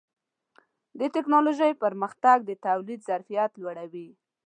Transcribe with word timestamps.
د 0.99 1.01
ټکنالوجۍ 1.15 1.71
پرمختګ 1.83 2.37
د 2.45 2.51
تولید 2.65 2.99
ظرفیت 3.09 3.51
لوړوي. 3.61 4.09